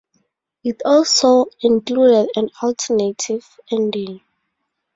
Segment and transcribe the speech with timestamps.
[0.63, 4.21] It also included an alternative ending.